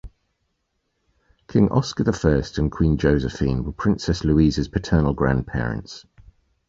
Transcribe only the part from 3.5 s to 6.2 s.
were Princess Louise's paternal grandparents.